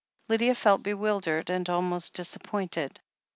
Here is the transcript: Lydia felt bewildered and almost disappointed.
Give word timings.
Lydia 0.29 0.55
felt 0.55 0.81
bewildered 0.81 1.51
and 1.51 1.69
almost 1.69 2.15
disappointed. 2.15 2.99